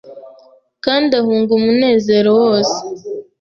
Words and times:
Kandi 0.85 1.11
ahunga 1.21 1.51
umunezero 1.55 2.29
wose 2.41 2.77